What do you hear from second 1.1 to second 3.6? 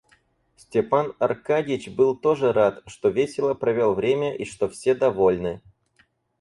Аркадьич был тоже рад, что весело